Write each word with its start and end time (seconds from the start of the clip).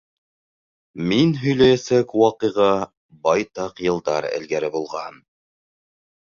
Мин 1.11 1.33
һөйләйәсәк 1.41 2.15
ваҡиға 2.23 2.71
байтаҡ 3.29 3.85
йылдар 3.87 4.31
элгәре 4.33 4.75
булған. 4.81 5.25